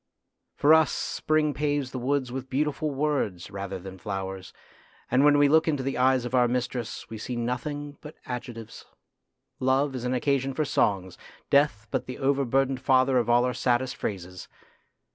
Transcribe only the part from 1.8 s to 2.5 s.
the woods with